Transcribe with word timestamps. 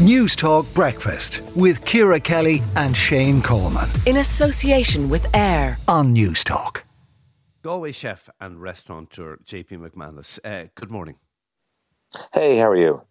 Newstalk 0.00 0.72
Breakfast 0.74 1.42
with 1.54 1.84
Ciara 1.84 2.18
Kelly 2.18 2.62
and 2.74 2.96
Shane 2.96 3.42
Coleman. 3.42 3.86
In 4.06 4.16
association 4.16 5.10
with 5.10 5.26
AIR 5.36 5.76
on 5.88 6.14
News 6.14 6.42
Talk. 6.42 6.84
Galway 7.60 7.92
chef 7.92 8.30
and 8.40 8.62
restaurateur 8.62 9.36
JP 9.44 9.90
McManus. 9.90 10.38
Uh, 10.42 10.68
good 10.74 10.90
morning. 10.90 11.16
Hey, 12.32 12.56
how 12.56 12.70
are 12.70 12.76
you? 12.78 13.02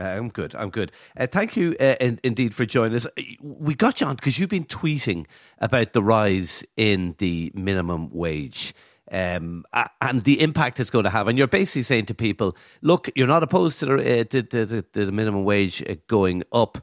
Uh, 0.00 0.04
I'm 0.04 0.30
good. 0.30 0.54
I'm 0.54 0.70
good. 0.70 0.90
Uh, 1.14 1.26
thank 1.26 1.54
you 1.54 1.76
uh, 1.78 1.96
in, 2.00 2.18
indeed 2.24 2.54
for 2.54 2.64
joining 2.64 2.96
us. 2.96 3.06
We 3.42 3.74
got 3.74 4.00
you 4.00 4.06
on 4.06 4.16
because 4.16 4.38
you've 4.38 4.48
been 4.48 4.64
tweeting 4.64 5.26
about 5.58 5.92
the 5.92 6.02
rise 6.02 6.64
in 6.78 7.14
the 7.18 7.52
minimum 7.54 8.08
wage. 8.10 8.72
Um, 9.12 9.64
and 10.00 10.24
the 10.24 10.40
impact 10.40 10.80
it's 10.80 10.88
going 10.88 11.04
to 11.04 11.10
have. 11.10 11.28
And 11.28 11.36
you're 11.36 11.46
basically 11.46 11.82
saying 11.82 12.06
to 12.06 12.14
people, 12.14 12.56
look, 12.80 13.10
you're 13.14 13.26
not 13.26 13.42
opposed 13.42 13.78
to 13.80 13.86
the, 13.86 14.20
uh, 14.20 14.24
to, 14.24 14.42
to, 14.42 14.82
to 14.82 15.06
the 15.06 15.12
minimum 15.12 15.44
wage 15.44 15.82
uh, 15.86 15.96
going 16.06 16.42
up, 16.50 16.78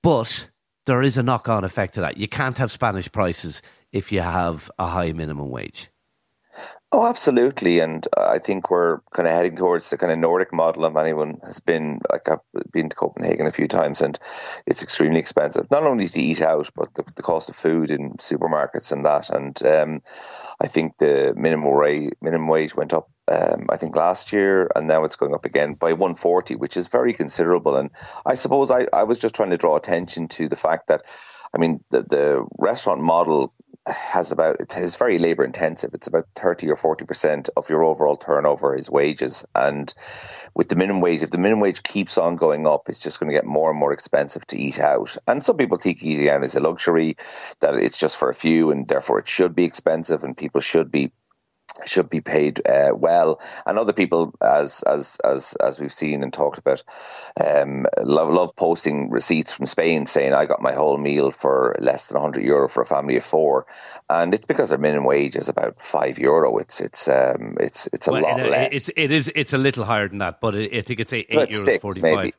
but 0.00 0.50
there 0.86 1.02
is 1.02 1.18
a 1.18 1.22
knock 1.22 1.48
on 1.48 1.64
effect 1.64 1.94
to 1.94 2.00
that. 2.00 2.16
You 2.16 2.28
can't 2.28 2.56
have 2.58 2.70
Spanish 2.70 3.10
prices 3.10 3.60
if 3.92 4.12
you 4.12 4.20
have 4.20 4.70
a 4.78 4.86
high 4.86 5.12
minimum 5.12 5.50
wage. 5.50 5.90
Oh, 6.90 7.06
absolutely. 7.06 7.80
And 7.80 8.06
I 8.16 8.38
think 8.38 8.70
we're 8.70 9.00
kind 9.12 9.28
of 9.28 9.34
heading 9.34 9.56
towards 9.56 9.90
the 9.90 9.98
kind 9.98 10.10
of 10.10 10.18
Nordic 10.18 10.54
model. 10.54 10.86
If 10.86 10.96
anyone 10.96 11.38
has 11.44 11.60
been, 11.60 12.00
like, 12.10 12.26
I've 12.30 12.40
been 12.72 12.88
to 12.88 12.96
Copenhagen 12.96 13.46
a 13.46 13.50
few 13.50 13.68
times 13.68 14.00
and 14.00 14.18
it's 14.66 14.82
extremely 14.82 15.18
expensive, 15.18 15.70
not 15.70 15.82
only 15.82 16.08
to 16.08 16.20
eat 16.20 16.40
out, 16.40 16.70
but 16.74 16.94
the, 16.94 17.04
the 17.14 17.22
cost 17.22 17.50
of 17.50 17.56
food 17.56 17.90
in 17.90 18.12
supermarkets 18.14 18.90
and 18.90 19.04
that. 19.04 19.28
And 19.28 19.62
um, 19.66 20.02
I 20.62 20.66
think 20.66 20.96
the 20.96 21.34
minimum 21.36 21.76
wage, 21.76 22.14
minimum 22.22 22.48
wage 22.48 22.74
went 22.74 22.94
up, 22.94 23.10
um, 23.30 23.66
I 23.68 23.76
think 23.76 23.94
last 23.94 24.32
year, 24.32 24.70
and 24.74 24.86
now 24.86 25.04
it's 25.04 25.16
going 25.16 25.34
up 25.34 25.44
again 25.44 25.74
by 25.74 25.92
140, 25.92 26.54
which 26.54 26.78
is 26.78 26.88
very 26.88 27.12
considerable. 27.12 27.76
And 27.76 27.90
I 28.24 28.32
suppose 28.32 28.70
I, 28.70 28.86
I 28.94 29.02
was 29.02 29.18
just 29.18 29.34
trying 29.34 29.50
to 29.50 29.58
draw 29.58 29.76
attention 29.76 30.28
to 30.28 30.48
the 30.48 30.56
fact 30.56 30.86
that, 30.86 31.02
I 31.54 31.58
mean, 31.58 31.84
the, 31.90 32.02
the 32.02 32.46
restaurant 32.58 33.02
model 33.02 33.52
has 33.88 34.32
about 34.32 34.56
it's 34.60 34.96
very 34.96 35.18
labor 35.18 35.44
intensive. 35.44 35.94
It's 35.94 36.06
about 36.06 36.26
thirty 36.34 36.68
or 36.70 36.76
forty 36.76 37.04
percent 37.04 37.48
of 37.56 37.70
your 37.70 37.84
overall 37.84 38.16
turnover 38.16 38.76
is 38.76 38.90
wages, 38.90 39.44
and 39.54 39.92
with 40.54 40.68
the 40.68 40.76
minimum 40.76 41.00
wage, 41.00 41.22
if 41.22 41.30
the 41.30 41.38
minimum 41.38 41.60
wage 41.60 41.82
keeps 41.82 42.18
on 42.18 42.36
going 42.36 42.66
up, 42.66 42.88
it's 42.88 43.02
just 43.02 43.20
going 43.20 43.30
to 43.30 43.36
get 43.36 43.44
more 43.44 43.70
and 43.70 43.78
more 43.78 43.92
expensive 43.92 44.46
to 44.48 44.58
eat 44.58 44.78
out. 44.78 45.16
And 45.26 45.42
some 45.42 45.56
people 45.56 45.78
think 45.78 46.02
eating 46.02 46.28
out 46.28 46.44
is 46.44 46.56
a 46.56 46.60
luxury, 46.60 47.16
that 47.60 47.74
it's 47.76 47.98
just 47.98 48.16
for 48.16 48.28
a 48.28 48.34
few, 48.34 48.70
and 48.70 48.86
therefore 48.86 49.18
it 49.18 49.28
should 49.28 49.54
be 49.54 49.64
expensive, 49.64 50.24
and 50.24 50.36
people 50.36 50.60
should 50.60 50.90
be 50.90 51.12
should 51.86 52.10
be 52.10 52.20
paid 52.20 52.66
uh, 52.66 52.90
well, 52.94 53.40
and 53.66 53.78
other 53.78 53.92
people, 53.92 54.34
as 54.40 54.82
as 54.82 55.18
as 55.24 55.54
as 55.54 55.80
we've 55.80 55.92
seen 55.92 56.22
and 56.22 56.32
talked 56.32 56.58
about, 56.58 56.82
um, 57.38 57.86
love 58.02 58.32
love 58.32 58.56
posting 58.56 59.10
receipts 59.10 59.52
from 59.52 59.66
Spain 59.66 60.06
saying 60.06 60.32
I 60.32 60.46
got 60.46 60.62
my 60.62 60.72
whole 60.72 60.98
meal 60.98 61.30
for 61.30 61.76
less 61.78 62.08
than 62.08 62.20
hundred 62.20 62.44
euro 62.44 62.68
for 62.68 62.82
a 62.82 62.86
family 62.86 63.16
of 63.16 63.24
four, 63.24 63.66
and 64.08 64.34
it's 64.34 64.46
because 64.46 64.70
their 64.70 64.78
minimum 64.78 65.04
wage 65.04 65.36
is 65.36 65.48
about 65.48 65.80
five 65.80 66.18
euro. 66.18 66.58
It's 66.58 66.80
it's 66.80 67.08
um, 67.08 67.56
it's 67.60 67.88
it's 67.92 68.08
a 68.08 68.12
well, 68.12 68.22
lot 68.22 68.40
less. 68.40 68.74
It's 68.74 68.90
it 68.96 69.10
is 69.10 69.30
it's 69.34 69.52
a 69.52 69.58
little 69.58 69.84
higher 69.84 70.08
than 70.08 70.18
that, 70.18 70.40
but 70.40 70.54
I 70.54 70.82
think 70.82 71.00
it's 71.00 71.12
eight, 71.12 71.26
eight 71.30 71.50
euros 71.50 71.80
forty 71.80 72.00
five. 72.00 72.32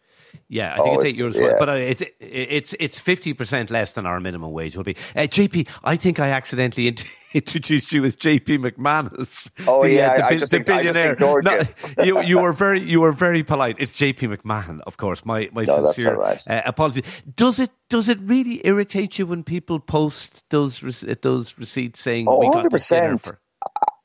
Yeah, 0.47 0.73
I 0.73 0.77
think 0.77 0.88
oh, 0.88 1.02
it's 1.02 1.19
eight 1.19 1.23
euros, 1.23 1.35
yeah. 1.35 1.55
but 1.59 1.69
uh, 1.69 1.73
it's 1.73 2.03
it's 2.19 2.73
it's 2.80 2.99
fifty 2.99 3.33
percent 3.33 3.69
less 3.69 3.94
than 3.94 4.05
our 4.05 4.19
minimum 4.19 4.52
wage 4.52 4.75
will 4.75 4.83
be. 4.83 4.95
Uh, 5.16 5.21
JP, 5.21 5.67
I 5.83 5.95
think 5.95 6.19
I 6.19 6.30
accidentally 6.31 6.97
introduced 7.33 7.91
you 7.91 8.03
as 8.05 8.16
JP 8.16 8.71
McManus. 8.71 9.52
Oh 9.67 9.83
the, 9.83 9.91
yeah, 9.91 10.08
uh, 10.08 10.17
the, 10.17 10.25
I, 10.25 10.38
just, 10.38 10.52
the 10.52 10.59
billionaire. 10.61 11.11
I 11.11 11.41
just 11.41 11.97
no, 11.97 12.03
you. 12.03 12.21
you 12.21 12.39
were 12.39 12.53
very 12.53 12.80
you 12.80 13.02
were 13.02 13.11
very 13.11 13.44
polite. 13.44 13.75
It's 13.77 13.94
JP 13.94 14.38
McMahon, 14.38 14.81
of 14.88 14.97
course. 14.97 15.23
My 15.23 15.49
my 15.53 15.63
no, 15.63 15.86
sincere 15.86 16.16
right. 16.16 16.41
uh, 16.47 16.61
apology. 16.66 17.03
Does 17.36 17.59
it 17.59 17.69
does 17.89 18.09
it 18.09 18.17
really 18.21 18.66
irritate 18.66 19.19
you 19.19 19.27
when 19.27 19.43
people 19.43 19.80
post 19.80 20.43
those 20.49 20.80
those 21.21 21.58
receipts 21.58 21.99
saying 21.99 22.27
oh, 22.27 22.39
we 22.39 22.49
got 22.49 22.66
100%. 22.66 22.71
this 22.71 22.89
dinner 22.89 23.17
for? 23.20 23.39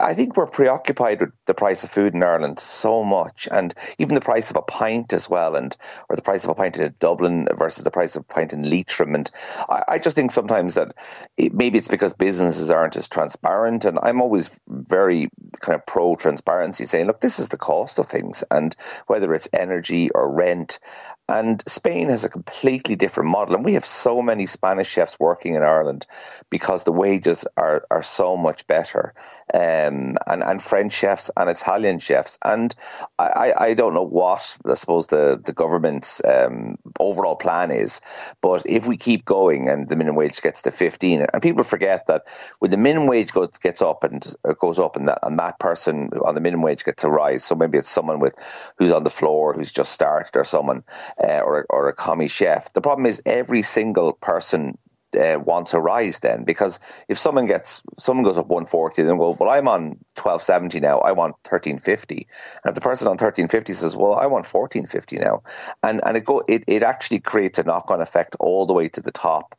I 0.00 0.14
think 0.14 0.36
we're 0.36 0.46
preoccupied 0.46 1.20
with 1.20 1.32
the 1.46 1.54
price 1.54 1.84
of 1.84 1.90
food 1.90 2.14
in 2.14 2.22
Ireland 2.22 2.58
so 2.58 3.04
much, 3.04 3.48
and 3.50 3.74
even 3.98 4.14
the 4.14 4.20
price 4.20 4.50
of 4.50 4.56
a 4.56 4.62
pint 4.62 5.12
as 5.12 5.28
well, 5.28 5.56
and 5.56 5.76
or 6.08 6.16
the 6.16 6.22
price 6.22 6.44
of 6.44 6.50
a 6.50 6.54
pint 6.54 6.78
in 6.78 6.94
Dublin 6.98 7.48
versus 7.56 7.84
the 7.84 7.90
price 7.90 8.16
of 8.16 8.22
a 8.22 8.32
pint 8.32 8.52
in 8.52 8.68
Leitrim. 8.68 9.14
And 9.14 9.30
I, 9.68 9.82
I 9.88 9.98
just 9.98 10.16
think 10.16 10.30
sometimes 10.30 10.74
that 10.74 10.94
it, 11.36 11.52
maybe 11.52 11.78
it's 11.78 11.88
because 11.88 12.14
businesses 12.14 12.70
aren't 12.70 12.96
as 12.96 13.08
transparent, 13.08 13.84
and 13.84 13.98
I'm 14.02 14.20
always 14.20 14.58
very 14.68 15.28
kind 15.60 15.74
of 15.76 15.86
pro 15.86 16.16
transparency, 16.16 16.86
saying, 16.86 17.06
look, 17.06 17.20
this 17.20 17.38
is 17.38 17.48
the 17.48 17.58
cost 17.58 17.98
of 17.98 18.06
things, 18.06 18.44
and 18.50 18.74
whether 19.06 19.32
it's 19.34 19.48
energy 19.52 20.10
or 20.10 20.30
rent. 20.30 20.78
And 21.26 21.62
Spain 21.66 22.10
has 22.10 22.24
a 22.24 22.28
completely 22.28 22.96
different 22.96 23.30
model, 23.30 23.54
and 23.54 23.64
we 23.64 23.74
have 23.74 23.84
so 23.86 24.20
many 24.20 24.46
Spanish 24.46 24.88
chefs 24.88 25.18
working 25.18 25.54
in 25.54 25.62
Ireland 25.62 26.06
because 26.50 26.84
the 26.84 26.92
wages 26.92 27.46
are 27.56 27.86
are 27.90 28.02
so 28.02 28.36
much 28.36 28.66
better. 28.66 29.14
Um, 29.52 30.16
and, 30.26 30.42
and 30.42 30.62
French 30.62 30.92
chefs 30.92 31.30
and 31.36 31.50
Italian 31.50 31.98
chefs. 31.98 32.38
And 32.44 32.74
I, 33.18 33.52
I 33.58 33.74
don't 33.74 33.94
know 33.94 34.02
what 34.02 34.56
I 34.66 34.74
suppose 34.74 35.06
the 35.08 35.40
the 35.44 35.52
government's 35.52 36.22
um, 36.24 36.76
overall 36.98 37.36
plan 37.36 37.70
is, 37.70 38.00
but 38.40 38.64
if 38.66 38.86
we 38.86 38.96
keep 38.96 39.24
going 39.24 39.68
and 39.68 39.88
the 39.88 39.96
minimum 39.96 40.16
wage 40.16 40.40
gets 40.42 40.62
to 40.62 40.70
fifteen, 40.70 41.26
and 41.32 41.42
people 41.42 41.64
forget 41.64 42.06
that 42.06 42.26
when 42.58 42.70
the 42.70 42.76
minimum 42.76 43.08
wage 43.08 43.32
goes 43.32 43.58
gets 43.58 43.82
up 43.82 44.04
and 44.04 44.26
goes 44.58 44.78
up, 44.78 44.96
and 44.96 45.08
that 45.08 45.18
and 45.22 45.38
that 45.38 45.58
person 45.58 46.10
on 46.24 46.34
the 46.34 46.40
minimum 46.40 46.64
wage 46.64 46.84
gets 46.84 47.04
a 47.04 47.10
rise, 47.10 47.44
so 47.44 47.54
maybe 47.54 47.78
it's 47.78 47.88
someone 47.88 48.20
with 48.20 48.34
who's 48.78 48.92
on 48.92 49.04
the 49.04 49.10
floor 49.10 49.54
who's 49.54 49.72
just 49.72 49.92
started, 49.92 50.36
or 50.36 50.44
someone 50.44 50.82
uh, 51.22 51.40
or 51.40 51.66
or 51.70 51.88
a 51.88 51.94
commis 51.94 52.32
chef. 52.32 52.72
The 52.72 52.80
problem 52.80 53.06
is 53.06 53.22
every 53.26 53.62
single 53.62 54.12
person 54.12 54.78
uh, 55.16 55.38
wants 55.38 55.74
a 55.74 55.80
rise 55.80 56.20
then? 56.20 56.44
Because 56.44 56.80
if 57.08 57.18
someone 57.18 57.46
gets 57.46 57.82
someone 57.96 58.24
goes 58.24 58.38
up 58.38 58.46
140 58.46 59.02
then 59.02 59.18
well 59.18 59.34
well 59.34 59.50
I'm 59.50 59.68
on 59.68 59.82
1270 60.16 60.80
now 60.80 60.98
I 60.98 61.12
want 61.12 61.34
1350 61.48 62.26
and 62.64 62.70
if 62.70 62.74
the 62.74 62.80
person 62.80 63.06
on 63.06 63.12
1350 63.12 63.72
says 63.72 63.96
well 63.96 64.14
I 64.14 64.26
want 64.26 64.46
1450 64.46 65.18
now 65.18 65.42
and 65.82 66.00
and 66.04 66.16
it 66.16 66.24
go 66.24 66.42
it, 66.46 66.64
it 66.66 66.82
actually 66.82 67.20
creates 67.20 67.58
a 67.58 67.64
knock 67.64 67.90
on 67.90 68.00
effect 68.00 68.36
all 68.40 68.66
the 68.66 68.74
way 68.74 68.88
to 68.90 69.00
the 69.00 69.12
top 69.12 69.54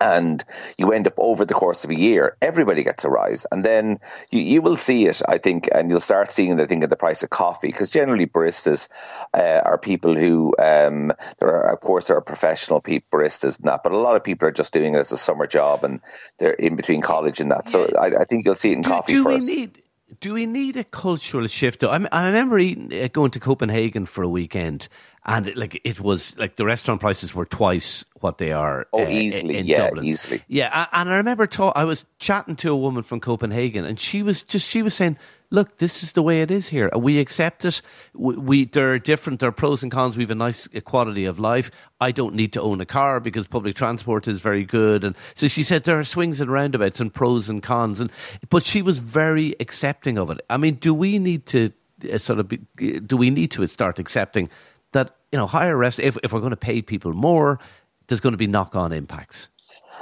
and 0.00 0.44
you 0.76 0.92
end 0.92 1.06
up 1.06 1.14
over 1.18 1.44
the 1.44 1.54
course 1.54 1.84
of 1.84 1.90
a 1.90 1.98
year, 1.98 2.36
everybody 2.40 2.82
gets 2.82 3.04
a 3.04 3.08
rise. 3.10 3.46
And 3.50 3.64
then 3.64 4.00
you, 4.30 4.40
you 4.40 4.62
will 4.62 4.76
see 4.76 5.06
it, 5.06 5.22
I 5.28 5.38
think, 5.38 5.68
and 5.74 5.90
you'll 5.90 6.00
start 6.00 6.32
seeing 6.32 6.58
it, 6.58 6.60
I 6.60 6.66
think, 6.66 6.82
in 6.84 6.90
the 6.90 6.96
price 6.96 7.22
of 7.22 7.30
coffee, 7.30 7.68
because 7.68 7.90
generally 7.90 8.26
baristas 8.26 8.88
uh, 9.34 9.62
are 9.64 9.78
people 9.78 10.14
who, 10.14 10.54
um, 10.58 11.12
there 11.38 11.48
are, 11.48 11.72
of 11.72 11.80
course, 11.80 12.08
there 12.08 12.16
are 12.16 12.22
professional 12.22 12.80
people, 12.80 13.18
baristas 13.18 13.58
and 13.58 13.68
that, 13.68 13.82
but 13.82 13.92
a 13.92 13.98
lot 13.98 14.16
of 14.16 14.24
people 14.24 14.48
are 14.48 14.52
just 14.52 14.72
doing 14.72 14.94
it 14.94 14.98
as 14.98 15.12
a 15.12 15.16
summer 15.16 15.46
job 15.46 15.84
and 15.84 16.00
they're 16.38 16.52
in 16.52 16.76
between 16.76 17.00
college 17.00 17.40
and 17.40 17.50
that. 17.50 17.68
So 17.68 17.88
I, 17.98 18.22
I 18.22 18.24
think 18.24 18.44
you'll 18.44 18.54
see 18.54 18.70
it 18.70 18.74
in 18.74 18.82
do, 18.82 18.90
coffee 18.90 19.12
do 19.12 19.24
first. 19.24 19.50
We 19.50 19.56
need- 19.56 19.82
do 20.18 20.34
we 20.34 20.44
need 20.44 20.76
a 20.76 20.82
cultural 20.82 21.46
shift? 21.46 21.84
I, 21.84 22.04
I 22.10 22.26
remember 22.26 22.58
eating, 22.58 22.92
uh, 22.92 23.06
going 23.12 23.30
to 23.30 23.38
Copenhagen 23.38 24.06
for 24.06 24.24
a 24.24 24.28
weekend, 24.28 24.88
and 25.24 25.46
it, 25.48 25.56
like 25.56 25.80
it 25.84 26.00
was 26.00 26.36
like 26.38 26.56
the 26.56 26.64
restaurant 26.64 27.00
prices 27.00 27.34
were 27.34 27.44
twice 27.44 28.04
what 28.20 28.38
they 28.38 28.52
are. 28.52 28.86
Oh, 28.92 29.04
uh, 29.04 29.08
easily, 29.08 29.58
in 29.58 29.66
yeah, 29.66 29.88
Dublin. 29.88 30.04
easily, 30.04 30.42
yeah. 30.48 30.86
And 30.92 31.10
I 31.10 31.16
remember 31.16 31.46
ta- 31.46 31.72
I 31.76 31.84
was 31.84 32.04
chatting 32.18 32.56
to 32.56 32.70
a 32.70 32.76
woman 32.76 33.02
from 33.02 33.20
Copenhagen, 33.20 33.84
and 33.84 34.00
she 34.00 34.22
was 34.22 34.42
just 34.42 34.68
she 34.68 34.80
was 34.82 34.94
saying, 34.94 35.18
"Look, 35.50 35.76
this 35.76 36.02
is 36.02 36.12
the 36.12 36.22
way 36.22 36.40
it 36.40 36.50
is 36.50 36.68
here. 36.68 36.90
We 36.96 37.18
accept 37.18 37.66
it. 37.66 37.82
We, 38.14 38.36
we 38.36 38.64
there 38.64 38.92
are 38.94 38.98
different. 38.98 39.40
There 39.40 39.50
are 39.50 39.52
pros 39.52 39.82
and 39.82 39.92
cons. 39.92 40.16
We 40.16 40.22
have 40.22 40.30
a 40.30 40.34
nice 40.34 40.66
quality 40.84 41.26
of 41.26 41.38
life. 41.38 41.70
I 42.00 42.12
don't 42.12 42.34
need 42.34 42.54
to 42.54 42.62
own 42.62 42.80
a 42.80 42.86
car 42.86 43.20
because 43.20 43.46
public 43.46 43.76
transport 43.76 44.26
is 44.26 44.40
very 44.40 44.64
good. 44.64 45.04
And 45.04 45.14
so 45.34 45.48
she 45.48 45.62
said 45.62 45.84
there 45.84 45.98
are 45.98 46.04
swings 46.04 46.40
and 46.40 46.50
roundabouts 46.50 46.98
and 46.98 47.12
pros 47.12 47.50
and 47.50 47.62
cons. 47.62 48.00
And 48.00 48.10
but 48.48 48.62
she 48.62 48.80
was 48.80 49.00
very 49.00 49.54
accepting 49.60 50.16
of 50.16 50.30
it. 50.30 50.40
I 50.48 50.56
mean, 50.56 50.76
do 50.76 50.94
we 50.94 51.18
need 51.18 51.44
to 51.46 51.72
uh, 52.10 52.18
sort 52.18 52.38
of 52.38 52.48
be, 52.48 52.56
do 53.00 53.16
we 53.16 53.28
need 53.28 53.50
to 53.50 53.66
start 53.66 53.98
accepting 53.98 54.48
that 54.92 55.16
you 55.32 55.38
know 55.38 55.46
higher 55.46 55.76
rest 55.76 55.98
if 56.00 56.16
if 56.22 56.32
we're 56.32 56.40
going 56.40 56.50
to 56.50 56.56
pay 56.56 56.82
people 56.82 57.12
more, 57.12 57.58
there's 58.06 58.20
going 58.20 58.32
to 58.32 58.38
be 58.38 58.46
knock 58.46 58.74
on 58.74 58.92
impacts. 58.92 59.48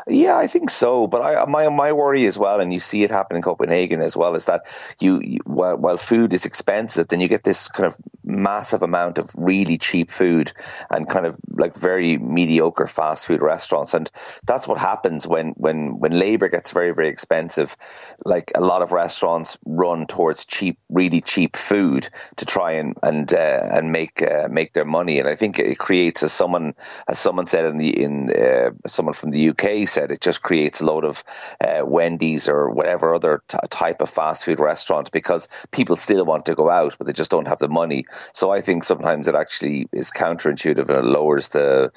Yeah, 0.07 0.37
I 0.37 0.47
think 0.47 0.71
so. 0.71 1.07
But 1.07 1.23
I, 1.23 1.45
my 1.47 1.69
my 1.69 1.93
worry 1.93 2.27
as 2.27 2.39
well, 2.39 2.61
and 2.61 2.73
you 2.73 2.81
see 2.81 3.03
it 3.03 3.11
happen 3.11 3.37
in 3.37 3.43
Copenhagen 3.43 4.01
as 4.01 4.17
well, 4.17 4.35
is 4.35 4.47
that 4.47 4.67
you, 5.01 5.21
you 5.23 5.39
while, 5.45 5.77
while 5.77 5.97
food 5.97 6.33
is 6.33 6.47
expensive, 6.47 7.09
then 7.09 7.21
you 7.21 7.29
get 7.29 7.45
this 7.45 7.69
kind 7.69 7.87
of 7.87 7.97
massive 8.25 8.83
amount 8.83 9.19
of 9.19 9.31
really 9.37 9.79
cheap 9.79 10.11
food 10.11 10.53
and 10.91 11.09
kind 11.09 11.25
of 11.27 11.37
like 11.49 11.77
very 11.77 12.19
mediocre 12.19 12.87
fast 12.87 13.27
food 13.27 13.43
restaurants, 13.43 13.95
and 13.95 14.11
that's 14.47 14.69
what 14.69 14.79
happens 14.79 15.27
when 15.27 15.51
when 15.57 15.99
when 15.99 16.13
labor 16.13 16.49
gets 16.49 16.73
very 16.73 16.93
very 16.93 17.09
expensive. 17.09 17.77
Like 18.25 18.53
a 18.55 18.61
lot 18.61 18.83
of 18.83 18.93
restaurants 18.93 19.59
run 19.65 20.07
towards 20.07 20.45
cheap, 20.45 20.79
really 20.89 21.21
cheap 21.21 21.57
food 21.57 22.09
to 22.37 22.47
try 22.47 22.73
and 22.73 22.97
and 23.03 23.33
uh, 23.33 23.69
and 23.73 23.93
make 23.93 24.23
uh, 24.23 24.49
make 24.51 24.73
their 24.73 24.85
money, 24.85 25.19
and 25.19 25.29
I 25.29 25.35
think 25.35 25.59
it 25.59 25.79
creates 25.79 26.23
as 26.23 26.33
someone 26.33 26.75
as 27.07 27.19
someone 27.19 27.47
said 27.47 27.65
in 27.65 27.79
the 27.79 28.03
in 28.03 28.31
uh, 28.31 28.71
someone 28.87 29.15
from 29.15 29.31
the 29.31 29.51
UK 29.51 29.78
Kay 29.79 29.87
said, 29.87 30.11
it 30.11 30.21
just 30.21 30.43
creates 30.43 30.81
a 30.81 30.85
load 30.85 31.05
of 31.05 31.23
uh, 31.61 31.83
Wendy's 31.85 32.49
or 32.49 32.69
whatever 32.71 33.15
other 33.15 33.43
t- 33.47 33.59
type 33.71 34.01
of 34.01 34.11
fast 34.11 34.45
food 34.45 34.59
restaurant 34.59 35.13
because 35.13 35.49
people 35.71 35.95
still 35.95 36.25
want 36.25 36.47
to 36.47 36.55
go 36.55 36.69
out, 36.69 36.97
but 36.99 37.07
they 37.07 37.13
just 37.13 37.31
don't 37.31 37.47
have 37.47 37.61
the 37.61 37.69
money. 37.69 38.05
So 38.33 38.51
I 38.51 38.61
think 38.61 38.83
sometimes 38.83 39.29
it 39.29 39.37
actually 39.37 39.89
is 39.93 40.11
counterintuitive 40.11 40.89
and 40.89 40.99
it 40.99 41.05
lowers 41.05 41.51
the 41.51 41.93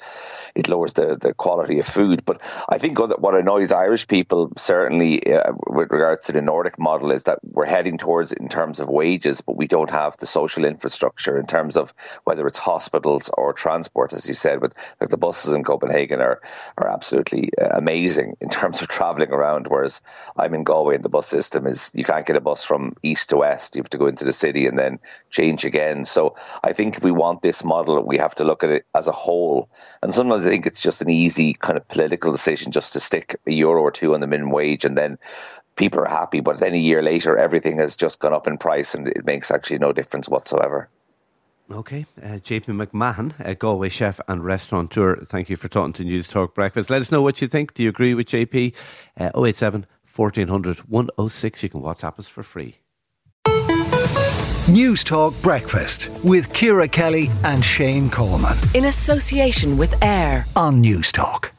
it 0.54 0.68
lowers 0.68 0.92
the, 0.92 1.16
the 1.16 1.34
quality 1.34 1.80
of 1.80 1.86
food. 1.86 2.24
But 2.24 2.40
I 2.68 2.78
think 2.78 2.98
what 2.98 3.34
annoys 3.34 3.72
Irish 3.72 4.06
people 4.06 4.52
certainly 4.56 5.32
uh, 5.32 5.52
with 5.66 5.90
regards 5.90 6.26
to 6.26 6.32
the 6.32 6.42
Nordic 6.42 6.78
model 6.78 7.10
is 7.10 7.24
that 7.24 7.40
we're 7.42 7.66
heading 7.66 7.98
towards 7.98 8.32
in 8.32 8.48
terms 8.48 8.78
of 8.78 8.88
wages, 8.88 9.40
but 9.40 9.56
we 9.56 9.66
don't 9.66 9.90
have 9.90 10.16
the 10.18 10.26
social 10.26 10.64
infrastructure 10.64 11.36
in 11.36 11.46
terms 11.46 11.76
of 11.76 11.92
whether 12.24 12.46
it's 12.46 12.58
hospitals 12.58 13.30
or 13.36 13.52
transport, 13.52 14.12
as 14.12 14.28
you 14.28 14.34
said. 14.34 14.60
with 14.60 14.74
like 15.00 15.10
the 15.10 15.16
buses 15.16 15.52
in 15.52 15.64
Copenhagen 15.64 16.20
are 16.20 16.40
are 16.78 16.88
absolutely 16.88 17.50
uh, 17.60 17.71
amazing 17.72 18.36
in 18.40 18.48
terms 18.48 18.82
of 18.82 18.88
travelling 18.88 19.30
around. 19.30 19.68
Whereas 19.68 20.00
I'm 20.36 20.54
in 20.54 20.64
Galway, 20.64 20.94
and 20.94 21.04
the 21.04 21.08
bus 21.08 21.26
system 21.26 21.66
is 21.66 21.90
you 21.94 22.04
can't 22.04 22.26
get 22.26 22.36
a 22.36 22.40
bus 22.40 22.64
from 22.64 22.94
east 23.02 23.30
to 23.30 23.38
west. 23.38 23.76
You 23.76 23.82
have 23.82 23.90
to 23.90 23.98
go 23.98 24.06
into 24.06 24.24
the 24.24 24.32
city 24.32 24.66
and 24.66 24.78
then 24.78 24.98
change 25.30 25.64
again. 25.64 26.04
So 26.04 26.36
I 26.62 26.72
think 26.72 26.96
if 26.96 27.04
we 27.04 27.10
want 27.10 27.42
this 27.42 27.64
model, 27.64 28.02
we 28.02 28.18
have 28.18 28.34
to 28.36 28.44
look 28.44 28.64
at 28.64 28.70
it 28.70 28.86
as 28.94 29.08
a 29.08 29.12
whole. 29.12 29.68
And 30.02 30.12
sometimes 30.14 30.46
I 30.46 30.50
think 30.50 30.66
it's 30.66 30.82
just 30.82 31.02
an 31.02 31.10
easy 31.10 31.54
kind 31.54 31.76
of 31.76 31.88
political 31.88 32.32
decision 32.32 32.72
just 32.72 32.92
to 32.92 33.00
stick 33.00 33.36
a 33.46 33.52
euro 33.52 33.82
or 33.82 33.90
two 33.90 34.14
on 34.14 34.20
the 34.20 34.26
minimum 34.26 34.52
wage 34.52 34.84
and 34.84 34.96
then 34.96 35.18
people 35.76 36.00
are 36.00 36.08
happy. 36.08 36.40
But 36.40 36.58
then 36.58 36.74
a 36.74 36.78
year 36.78 37.02
later, 37.02 37.36
everything 37.36 37.78
has 37.78 37.96
just 37.96 38.20
gone 38.20 38.32
up 38.32 38.46
in 38.46 38.58
price 38.58 38.94
and 38.94 39.08
it 39.08 39.24
makes 39.24 39.50
actually 39.50 39.78
no 39.78 39.92
difference 39.92 40.28
whatsoever. 40.28 40.88
Okay, 41.70 42.04
uh, 42.22 42.38
JP 42.38 42.86
McMahon, 42.86 43.32
a 43.38 43.54
Galway 43.54 43.88
chef 43.88 44.20
and 44.28 44.44
restaurateur, 44.44 45.24
thank 45.24 45.48
you 45.48 45.56
for 45.56 45.68
talking 45.68 45.92
to 45.94 46.04
News 46.04 46.28
Talk 46.28 46.54
Breakfast. 46.54 46.90
Let 46.90 47.00
us 47.00 47.10
know 47.10 47.22
what 47.22 47.40
you 47.40 47.48
think. 47.48 47.72
Do 47.74 47.82
you 47.82 47.88
agree 47.88 48.14
with 48.14 48.26
JP? 48.26 48.74
Uh, 49.18 49.30
087 49.34 49.86
1400 50.14 50.78
106. 50.78 51.62
You 51.62 51.68
can 51.70 51.80
WhatsApp 51.80 52.18
us 52.18 52.28
for 52.28 52.42
free. 52.42 52.76
News 54.68 55.02
Talk 55.02 55.34
Breakfast 55.42 56.10
with 56.22 56.52
Ciara 56.52 56.88
Kelly 56.88 57.30
and 57.44 57.64
Shane 57.64 58.10
Coleman. 58.10 58.56
In 58.74 58.84
association 58.84 59.78
with 59.78 60.00
AIR 60.02 60.44
on 60.54 60.82
Newstalk. 60.82 61.51